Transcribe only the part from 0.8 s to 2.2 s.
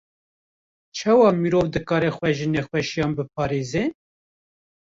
Çawa mirov dikare